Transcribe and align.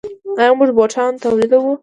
آیا 0.39 0.51
موږ 0.57 0.69
بوټان 0.77 1.11
تولیدوو؟ 1.23 1.71